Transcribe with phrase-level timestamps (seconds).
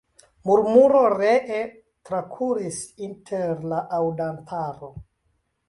[0.49, 1.59] Murmuro ree
[2.09, 4.93] trakuris inter la aŭdantaro.